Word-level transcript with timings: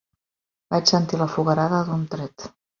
Vaig 0.75 0.89
sentir 0.95 1.21
la 1.25 1.29
foguerada 1.37 1.85
d'un 1.93 2.05
tret 2.17 2.53